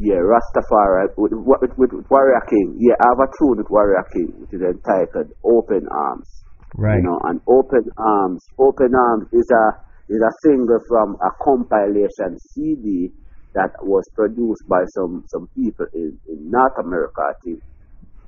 Yeah, 0.01 0.17
Rastafari 0.25 1.13
with, 1.17 1.33
with, 1.37 1.77
with, 1.77 1.91
with 1.93 2.05
Warrior 2.09 2.41
King. 2.49 2.75
Yeah, 2.81 2.97
I 2.97 3.13
have 3.13 3.21
a 3.21 3.29
tune 3.37 3.61
with 3.61 3.69
Warrior 3.69 4.03
King, 4.11 4.33
which 4.41 4.53
is 4.53 4.61
entitled 4.65 5.29
"Open 5.45 5.85
Arms." 5.91 6.27
Right. 6.75 6.97
You 6.97 7.05
know, 7.05 7.19
and 7.29 7.39
Open 7.47 7.85
Arms, 7.97 8.41
Open 8.57 8.89
Arms 8.97 9.29
is 9.31 9.45
a 9.53 9.65
is 10.09 10.19
a 10.19 10.33
single 10.41 10.79
from 10.89 11.15
a 11.21 11.29
compilation 11.45 12.35
CD 12.51 13.13
that 13.53 13.71
was 13.81 14.03
produced 14.15 14.67
by 14.67 14.83
some 14.93 15.23
some 15.27 15.47
people 15.55 15.85
in, 15.93 16.17
in 16.27 16.49
North 16.49 16.77
America. 16.79 17.21
I 17.21 17.33
think. 17.43 17.59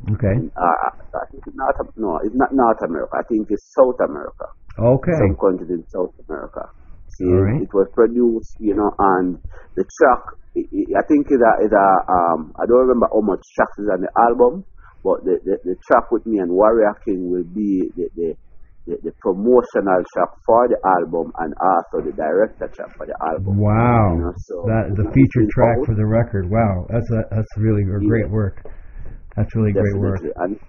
Okay. 0.06 0.36
Uh, 0.54 0.90
I 1.18 1.26
think 1.32 1.44
North, 1.56 1.90
no, 1.98 2.20
it's 2.24 2.36
not 2.36 2.54
North 2.54 2.82
America. 2.84 3.16
I 3.18 3.24
think 3.24 3.48
it's 3.50 3.74
South 3.74 3.98
America. 4.06 4.46
Okay. 4.78 5.18
Some 5.18 5.38
countries 5.40 5.72
in 5.72 5.84
South 5.90 6.14
America. 6.28 6.70
See, 7.18 7.32
right. 7.32 7.62
it 7.64 7.74
was 7.74 7.88
produced, 7.96 8.60
you 8.60 8.76
know, 8.76 8.92
and 9.00 9.40
the 9.76 9.86
track, 9.88 10.36
I 10.58 11.04
think 11.08 11.32
is 11.32 11.40
a, 11.40 11.52
is 11.64 11.72
a 11.72 11.88
um, 12.12 12.52
I 12.60 12.68
don't 12.68 12.84
remember 12.86 13.08
how 13.08 13.22
much 13.22 13.40
tracks 13.56 13.80
is 13.80 13.88
on 13.88 14.04
the 14.04 14.12
album, 14.20 14.66
but 15.02 15.24
the, 15.24 15.40
the, 15.46 15.56
the 15.64 15.76
track 15.88 16.12
with 16.12 16.26
me 16.26 16.40
and 16.40 16.52
Warrior 16.52 16.94
King 17.06 17.32
will 17.32 17.48
be 17.48 17.88
the, 17.96 18.10
the, 18.16 18.36
the, 18.86 18.96
the 19.02 19.14
promotional 19.22 20.02
track 20.14 20.32
for 20.46 20.70
the 20.70 20.78
album 21.02 21.34
and 21.42 21.54
also 21.58 22.06
the 22.06 22.14
director 22.14 22.70
track 22.70 22.92
for 22.98 23.06
the 23.06 23.18
album. 23.34 23.58
Wow. 23.58 24.14
You 24.14 24.22
know, 24.30 24.34
so 24.38 24.56
that 24.70 24.94
the 24.94 25.06
featured 25.10 25.50
track 25.58 25.78
out. 25.82 25.86
for 25.86 25.96
the 25.96 26.06
record. 26.06 26.50
Wow. 26.50 26.86
That's 26.90 27.10
a, 27.12 27.22
that's 27.34 27.54
really 27.58 27.82
a 27.82 28.00
great 28.06 28.30
Yeah. 28.30 28.34
work. 28.34 28.62
That's 29.36 29.52
really 29.56 29.74
great 29.74 29.98
work. 29.98 30.22
And 30.38 30.60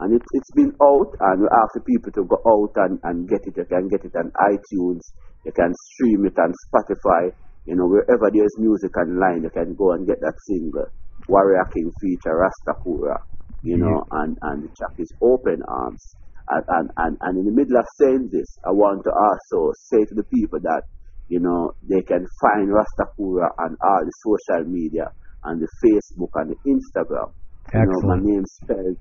and 0.00 0.14
it, 0.14 0.22
it's 0.22 0.52
been 0.54 0.70
out, 0.78 1.10
and 1.18 1.42
we 1.42 1.48
ask 1.50 1.74
the 1.74 1.82
people 1.82 2.12
to 2.14 2.22
go 2.22 2.38
out 2.46 2.70
and, 2.86 3.00
and 3.02 3.26
get 3.26 3.42
it. 3.42 3.58
You 3.58 3.66
can 3.66 3.88
get 3.88 4.04
it 4.06 4.14
on 4.14 4.30
iTunes, 4.46 5.02
you 5.42 5.50
can 5.50 5.74
stream 5.74 6.22
it 6.26 6.38
on 6.38 6.54
Spotify, 6.70 7.34
you 7.66 7.74
know, 7.74 7.86
wherever 7.86 8.30
there's 8.30 8.54
music 8.58 8.94
online, 8.96 9.42
you 9.42 9.50
can 9.50 9.74
go 9.74 9.92
and 9.92 10.06
get 10.06 10.20
that 10.20 10.34
single. 10.46 10.86
Warrior 11.26 11.66
King 11.74 11.90
feature 12.00 12.38
Rastakura, 12.38 13.16
you 13.62 13.76
know, 13.76 14.04
and, 14.12 14.38
and 14.42 14.62
the 14.62 14.68
track 14.78 14.94
is 14.98 15.12
Open 15.20 15.60
Arms. 15.66 16.14
And, 16.48 16.88
and, 16.96 17.16
and, 17.20 17.38
in 17.38 17.44
the 17.44 17.52
middle 17.52 17.76
of 17.76 17.84
saying 18.00 18.30
this, 18.32 18.48
I 18.64 18.72
want 18.72 19.04
to 19.04 19.12
also 19.12 19.72
say 19.76 20.00
to 20.00 20.14
the 20.14 20.24
people 20.32 20.60
that, 20.62 20.82
you 21.28 21.40
know, 21.40 21.72
they 21.82 22.00
can 22.02 22.24
find 22.40 22.72
Rastakura 22.72 23.52
on 23.60 23.76
all 23.84 24.00
the 24.00 24.14
social 24.24 24.64
media, 24.64 25.12
on 25.44 25.60
the 25.60 25.68
Facebook 25.84 26.32
and 26.34 26.50
the 26.52 26.58
Instagram. 26.64 27.32
You 27.74 27.84
know, 27.84 28.00
my 28.08 28.16
name 28.16 28.44
spelled 28.46 28.96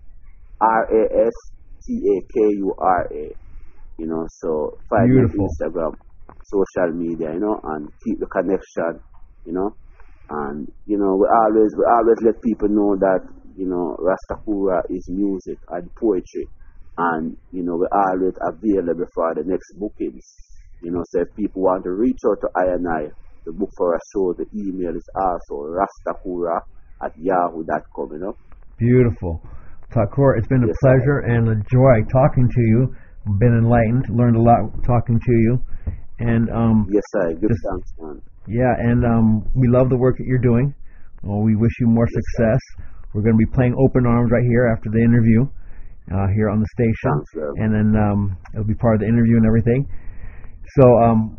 R 0.60 0.84
A 0.92 1.28
S 1.28 1.36
T 1.86 1.94
A 2.04 2.18
K 2.34 2.40
U 2.60 2.76
R 2.78 3.08
A. 3.14 3.26
You 3.98 4.08
know, 4.08 4.26
so 4.28 4.78
find 4.90 5.10
me 5.10 5.22
on 5.22 5.32
Instagram, 5.32 5.94
social 6.44 6.94
media, 6.94 7.34
you 7.34 7.40
know, 7.40 7.60
and 7.64 7.88
keep 8.04 8.20
the 8.20 8.28
connection, 8.28 9.00
you 9.46 9.54
know. 9.54 9.72
And 10.30 10.68
you 10.86 10.98
know, 10.98 11.16
we 11.16 11.26
always 11.32 11.72
we 11.78 11.86
always 11.88 12.18
let 12.26 12.42
people 12.44 12.68
know 12.68 12.98
that 13.00 13.22
you 13.56 13.68
know 13.68 13.96
Rastakura 13.98 14.82
is 14.90 15.08
music 15.10 15.58
and 15.70 15.90
poetry, 15.96 16.50
and 16.98 17.38
you 17.52 17.64
know 17.64 17.78
we're 17.78 17.94
always 17.94 18.34
available 18.42 19.06
for 19.14 19.34
the 19.36 19.44
next 19.46 19.74
bookings. 19.78 20.26
You 20.82 20.92
know, 20.92 21.02
so 21.10 21.22
if 21.22 21.36
people 21.36 21.64
want 21.64 21.84
to 21.86 21.92
reach 21.92 22.20
out 22.30 22.38
to 22.42 22.50
I 22.56 22.74
and 22.74 22.86
I, 22.88 23.10
the 23.46 23.54
book 23.54 23.70
for 23.78 23.96
a 23.96 24.00
show, 24.14 24.34
the 24.34 24.46
email 24.54 24.96
is 24.96 25.08
also 25.16 25.66
rastakura 25.74 26.62
at 27.04 27.14
yahoo 27.18 27.66
yahoo.com, 27.66 28.10
you 28.14 28.20
know. 28.20 28.38
Beautiful. 28.78 29.42
Takura, 29.90 30.38
it's 30.38 30.48
been 30.48 30.64
a 30.64 30.68
yes, 30.68 30.78
pleasure 30.82 31.20
and 31.26 31.50
a 31.50 31.56
joy 31.72 32.06
talking 32.12 32.48
to 32.48 32.62
you. 32.62 32.96
Been 33.40 33.58
enlightened, 33.58 34.06
learned 34.10 34.36
a 34.36 34.42
lot 34.42 34.70
talking 34.86 35.20
to 35.20 35.32
you. 35.32 35.58
And 36.20 36.50
um 36.50 36.88
Yes, 36.92 37.04
sir. 37.10 37.34
Good 37.34 37.50
just, 37.50 37.62
thanks, 37.72 37.94
man. 38.00 38.22
Yeah, 38.48 38.72
and 38.80 39.04
um, 39.04 39.44
we 39.56 39.68
love 39.68 39.90
the 39.90 39.98
work 39.98 40.16
that 40.18 40.26
you're 40.26 40.40
doing. 40.40 40.74
Well, 41.22 41.44
we 41.44 41.56
wish 41.56 41.72
you 41.82 41.88
more 41.88 42.08
success. 42.08 42.60
We're 43.14 43.22
going 43.22 43.36
to 43.36 43.44
be 43.44 43.52
playing 43.52 43.76
Open 43.76 44.06
Arms 44.08 44.32
right 44.32 44.46
here 44.48 44.72
after 44.72 44.90
the 44.90 45.04
interview 45.04 45.48
uh, 46.12 46.28
here 46.36 46.50
on 46.50 46.60
the 46.60 46.70
station, 46.72 47.14
and 47.60 47.70
then 47.74 47.90
um, 47.96 48.38
it'll 48.54 48.68
be 48.68 48.78
part 48.78 48.96
of 48.96 49.02
the 49.02 49.10
interview 49.10 49.38
and 49.38 49.46
everything. 49.46 49.88
So 50.80 50.84
um, 51.04 51.38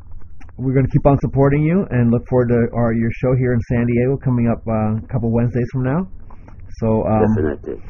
we're 0.57 0.75
going 0.75 0.87
to 0.87 0.93
keep 0.93 1.07
on 1.07 1.19
supporting 1.21 1.63
you 1.63 1.87
and 1.91 2.11
look 2.11 2.27
forward 2.29 2.49
to 2.49 2.61
our 2.75 2.93
your 2.93 3.11
show 3.23 3.33
here 3.39 3.53
in 3.53 3.61
San 3.69 3.87
Diego 3.87 4.17
coming 4.19 4.49
up 4.49 4.61
uh, 4.67 4.99
a 4.99 5.09
couple 5.09 5.31
Wednesdays 5.33 5.69
from 5.73 5.85
now. 5.85 6.01
So 6.83 7.05
um, 7.07 7.25
Definitely. 7.35 7.81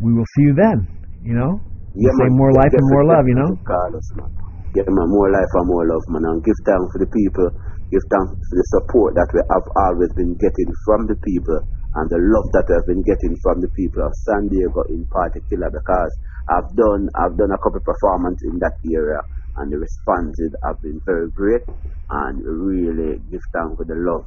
we 0.00 0.12
will 0.12 0.26
see 0.36 0.44
you 0.50 0.54
then. 0.54 0.78
You 1.24 1.34
know, 1.38 1.60
yeah, 1.96 2.12
say 2.20 2.28
more 2.34 2.52
life 2.52 2.72
and 2.72 2.86
more 2.92 3.04
love. 3.08 3.24
You 3.26 3.36
know. 3.38 3.50
Carlos, 3.64 4.08
man. 4.16 4.30
Yeah, 4.74 4.84
man. 4.90 5.08
More 5.08 5.30
life 5.32 5.52
and 5.54 5.66
more 5.70 5.84
love, 5.86 6.04
man. 6.12 6.22
And 6.28 6.44
give 6.44 6.58
thanks 6.66 6.88
for 6.92 7.00
the 7.00 7.10
people 7.10 7.48
give 7.94 8.04
thanks 8.10 8.34
for 8.34 8.56
the 8.58 8.66
support 8.74 9.14
that 9.14 9.28
we 9.30 9.38
have 9.38 9.66
always 9.86 10.10
been 10.18 10.34
getting 10.40 10.70
from 10.82 11.06
the 11.06 11.14
people 11.22 11.62
and 11.94 12.06
the 12.10 12.18
love 12.18 12.48
that 12.58 12.66
have 12.66 12.86
been 12.90 13.02
getting 13.06 13.34
from 13.42 13.62
the 13.62 13.70
people 13.78 14.02
of 14.02 14.12
San 14.26 14.50
Diego 14.50 14.82
in 14.90 15.06
particular 15.06 15.70
because 15.70 16.12
I've 16.50 16.70
done 16.74 17.06
I've 17.14 17.36
done 17.38 17.54
a 17.54 17.60
couple 17.62 17.78
of 17.78 17.86
performances 17.86 18.50
in 18.50 18.58
that 18.58 18.74
area 18.82 19.22
and 19.62 19.70
the 19.70 19.78
responses 19.78 20.50
have 20.66 20.82
been 20.82 20.98
very 21.06 21.30
great 21.30 21.62
and 22.10 22.34
really 22.42 23.22
give 23.30 23.42
thanks 23.54 23.78
for 23.78 23.86
the 23.86 23.94
love. 23.94 24.26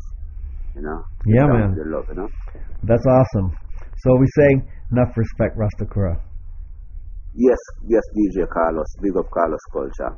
You 0.76 0.88
know? 0.88 1.00
Yeah 1.28 1.48
man. 1.52 1.76
the 1.76 1.88
love, 1.92 2.08
you 2.08 2.16
know. 2.24 2.30
That's 2.88 3.04
awesome. 3.04 3.52
So 4.04 4.16
we 4.16 4.28
say 4.38 4.50
enough 4.92 5.12
respect 5.18 5.60
Rastakura. 5.60 6.22
Yes, 7.36 7.60
yes, 7.86 8.02
DJ 8.16 8.48
Carlos. 8.50 8.88
Big 9.02 9.14
up 9.18 9.30
Carlos 9.30 9.62
Culture. 9.74 10.16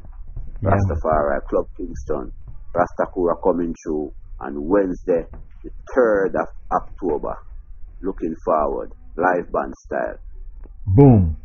Yeah. 0.62 0.70
Rastafari, 0.72 1.40
Club 1.50 1.68
Kingston. 1.76 2.32
Rastakura 2.76 3.36
coming 3.44 3.74
through 3.84 4.14
on 4.40 4.54
Wednesday, 4.56 5.26
the 5.64 5.72
3rd 5.96 6.36
of 6.42 6.48
October. 6.72 7.36
Looking 8.02 8.36
forward, 8.46 8.92
live 9.18 9.52
band 9.52 9.74
style. 9.76 10.20
Boom. 10.86 11.38